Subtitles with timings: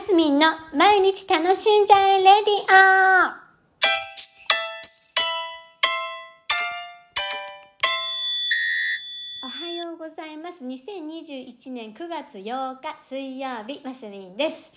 [0.00, 3.50] スミンの毎日楽しんじゃえレディオ
[9.44, 10.64] おはようございます。
[10.64, 14.72] 2021年9月8日水曜日、マスミンです。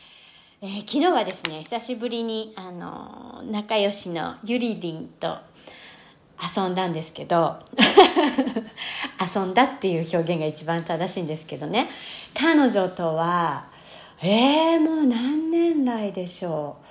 [0.62, 5.38] えー昨日はですね、久しぶりに、あのー仲良しのゆりりんと
[6.56, 7.60] 遊んだんですけど
[9.36, 11.90] 遊んだっていう表現が一番正しいんですけどね
[12.34, 13.72] 彼女とは
[14.26, 16.86] えー、もう何年来でしょう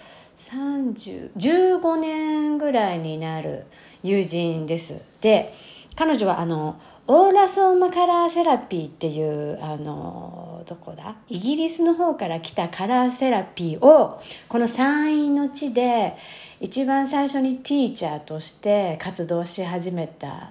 [0.55, 3.65] ？15年ぐらいになる
[4.02, 5.01] 友人です。
[5.23, 5.55] で
[5.97, 11.16] 彼女はあのオーラソーマカラーセラピーっていうあのどこだ？
[11.30, 16.14] イギリスの方から来たカラーセラピーをこの山陰の地で
[16.61, 20.51] 一番最初にティーチャーとして活動し始めた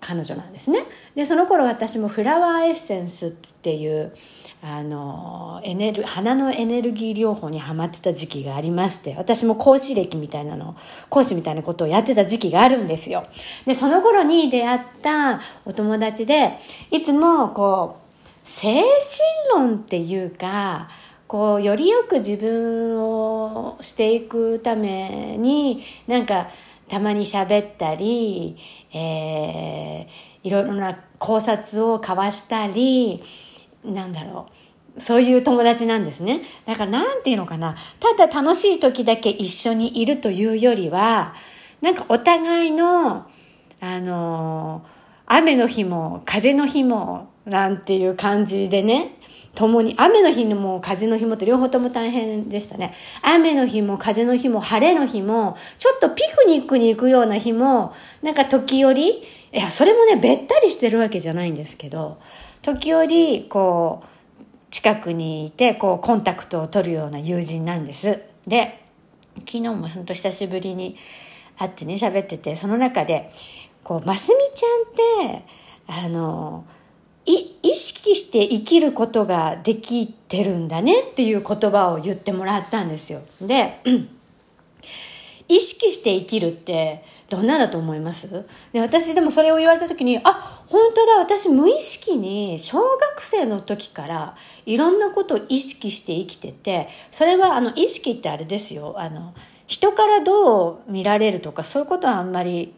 [0.00, 0.80] 彼女なんですね。
[1.14, 4.12] でその頃私もフラワーエッセンスっていう
[4.60, 10.76] あのエネル花のエネルギー療法にハマってた時期がありまして私も講師歴みたいなの
[11.10, 13.22] 講師みたいなことをやってた時期があるんですよ。
[13.66, 16.58] でその頃に出会ったお友達で
[16.90, 18.84] いつもこう精神
[19.52, 20.88] 論っていうか
[21.28, 26.48] こうよりよく自分をしていくためになんか
[26.88, 28.56] たまに喋ったり、
[28.92, 33.22] えーいろいろな考察を交わしたり
[33.84, 34.46] なんだろ
[34.96, 35.00] う。
[35.00, 36.40] そういう友達なんですね。
[36.66, 37.76] だからなんていうのかな。
[38.00, 41.34] ただ楽しい時だけ一緒にいるというよりは
[41.80, 43.26] なんかお互いの
[43.80, 44.84] あの
[45.26, 49.17] 雨の日も風の日もなんていう感じでね
[49.58, 52.94] 共に雨の日にも風の日もと両方とも大変でしたね。
[53.22, 57.92] 雨の日も風の日も晴れの日もちょっとピクニックに行くような日も
[58.22, 59.20] なんか時折い
[59.50, 62.18] やそれもねべったりしてるわけじゃないんですけど
[62.62, 64.06] 時折こう
[64.70, 68.22] 近くにいてこうコンタクトを取るような友人なんです。
[68.46, 68.84] で
[69.40, 70.96] 昨日もほんと久しぶりに
[71.56, 73.28] 会ってね喋っててその中で
[73.82, 75.44] こうますみちゃんって
[75.88, 76.64] あの
[77.28, 83.20] 意識して生きることができてるんだねっていう言葉を言ってもらったんですよ。
[83.42, 83.80] で
[85.48, 88.46] 意識して生きるってどんなだと思います？
[88.72, 98.94] で私でもそれを言われた時にあ本当だ私無意識に小学生の時からいろんなことを意識して生きててそれはあの意識ってあれですよ。
[98.98, 99.34] あの
[99.66, 102.74] 人からどう見られるとかそういうことはあんまり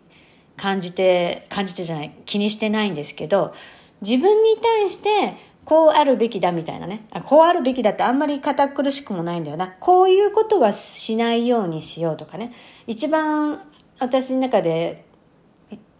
[0.56, 3.54] 感じて感じてじゃない気にしてないんですけど
[4.02, 7.06] 自分に対してこうあるべきだみたいなね。
[7.24, 9.76] こうあるべきだってあんまり堅苦しくもないんだよな。
[9.80, 12.52] こういうことはしないようにしようとかね。
[12.86, 13.60] 一番
[13.98, 15.04] 私の中で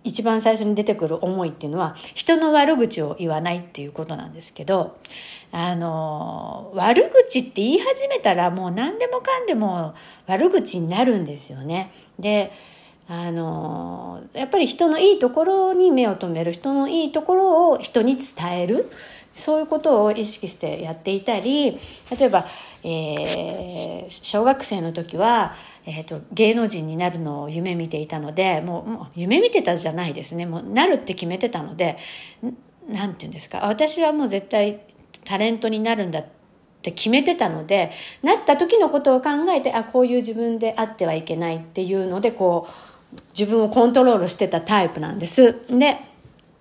[0.03, 4.99] 一番最初に出てくる思いっていうのは人の悪口を言わないっていうことなんですけど
[5.53, 9.95] あの悪口って言い始めたらもう何でもかんでも
[10.27, 11.93] 悪口になるんですよね。
[12.19, 12.53] で
[13.13, 18.89] あのやっぱり人のいいところに目を留める人のいいところを人に伝える
[19.35, 22.47] そういうことを意識してやっていたり例えば、
[22.85, 25.55] えー小学生の時は、
[25.87, 30.47] えー、と芸能人になるのを夢見ていたのでもうもう夢見てたじゃないですね。
[30.47, 31.99] もうなるって決めてたので
[32.43, 33.67] んなんて言うんですか。
[33.67, 34.81] 私はもう絶対
[35.25, 36.25] タレントになるんだっ
[36.83, 37.93] て決めてたので
[38.23, 42.90] なった時のことを考えてあこういう自分であってはいけないっていうのでこう
[43.39, 45.57] 自分をコントロールしてたタイプなんです。
[45.69, 45.99] で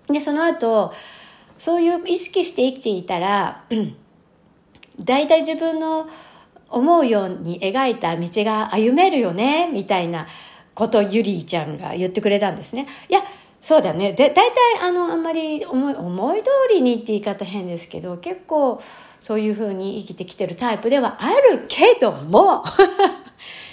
[0.08, 0.92] でその後
[1.58, 3.64] そういう意識して生きていたら
[5.00, 6.08] 大体自分の
[6.68, 10.26] 思うように描いた道が歩めるよねみたいな
[10.74, 12.86] ことゆりちゃんが言ってくれたんですね。
[13.08, 13.20] いや
[13.60, 18.80] そうだよねで大体あのあんまり思い思い通りにって言い方変ですけど結構
[19.20, 22.64] そういうふうに生きてきてるタイプではあるけども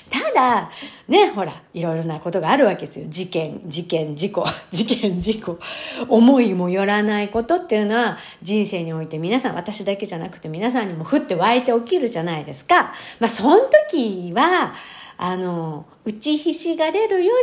[0.09, 0.69] ただ
[1.07, 3.05] ねほらいろいろなことがあるわけですよ。
[3.09, 4.45] 事件事件事故。
[4.71, 5.59] 事件事故。
[6.07, 12.93] 思いもよらないことっていうのは人生において皆さん私だけじゃなくて皆さんにも降って湧いて起きるじゃないですか。
[13.19, 13.59] まあその
[13.89, 14.73] 時は
[15.17, 17.33] あの打ちひしがれるよ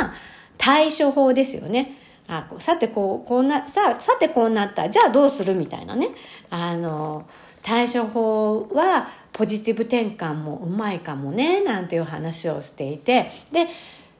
[0.00, 0.12] りは
[0.58, 1.99] 対処法ですよね。
[2.30, 4.88] あさてこうこうなささてこうなった。
[4.88, 5.54] じゃあどうする？
[5.54, 6.10] みたいなね。
[6.48, 7.26] あの
[7.62, 11.60] 対処法はポジティブ転換もうまいかもね。
[11.62, 13.30] なんていう話をしていて。
[13.52, 13.66] で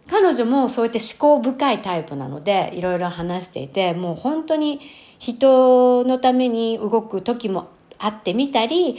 [0.08, 4.80] 彼女もそうやって思考深いタイプなのでいろいろ話していてもう本当に
[5.20, 7.68] 人のために動く時も
[8.00, 8.96] あってみたり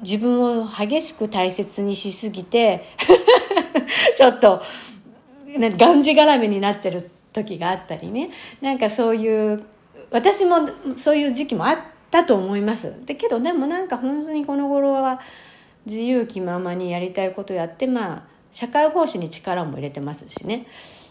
[0.00, 2.84] 自分を激しく大切にしすぎて
[4.16, 4.62] ちょっと
[5.58, 7.10] ねがんじがらめになってる
[7.42, 8.30] 時があったりね。
[8.60, 9.62] なんかそういう
[10.10, 11.78] 私もそういう時期もあっ
[12.10, 12.94] たと思います。
[13.04, 15.20] だけどでもなんか本当にこの頃は
[15.84, 20.66] 自由気ままにやりたいことやってまあ社会奉仕に力も入れてますしね。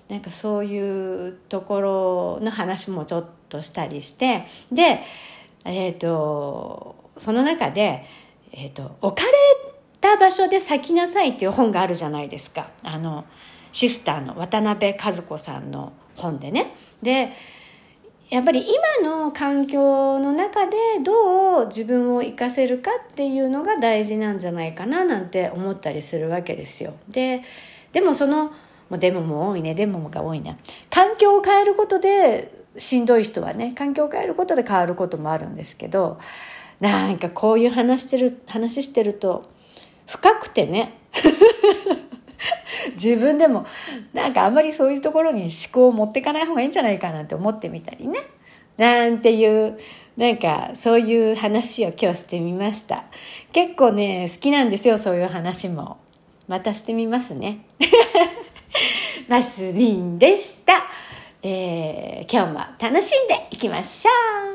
[0.10, 4.44] なんかそういうところの話もちょっとしたりして。
[4.72, 5.02] で
[5.64, 8.06] えっ、ー、とその中で、
[8.52, 9.34] えーと「置かれ
[10.02, 12.70] た場所で咲きなさい」っていう本があるじゃないですか。
[12.84, 13.26] あの
[13.76, 16.72] シスターの渡辺和子さんの本でね。
[17.04, 17.34] で
[18.30, 18.66] やっぱり
[19.02, 26.94] 今の環境の中でどう自分を生かせるかっていうのが大事なんじゃないかななんて思ったりするわけですよ。
[27.10, 27.42] で
[27.92, 28.52] でもそのも
[28.92, 30.56] うデモも多いねデモが多いな
[30.90, 36.18] 環境を変えることでしんどい人はね環境を変えることで変わることもあるんですけど
[36.80, 39.44] なんかこういう話してる話してると
[40.08, 40.98] 深くてね
[43.02, 43.66] 自分でも
[44.14, 48.20] なんかあんまりそういうところに思考を持っていかない方がいいんじゃないかなって思ってみたりね。
[48.78, 49.78] なんていう、
[50.18, 53.06] なんかそういう話を今日してみました。
[53.54, 55.98] 結構ね、好きなんですよ、そういう話も。
[56.48, 57.66] またしてみますね。
[59.28, 60.74] マスミンでした。
[61.42, 64.12] えー、今日も楽しんでいきましょ
[64.52, 64.55] う